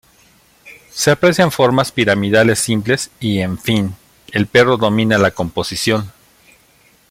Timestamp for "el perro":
4.31-4.75